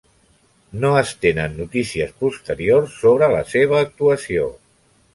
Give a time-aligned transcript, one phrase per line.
[0.85, 4.53] No es tenen notícies posteriors sobre la seva actuació.